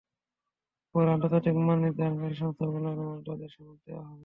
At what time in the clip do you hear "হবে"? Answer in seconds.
4.03-4.19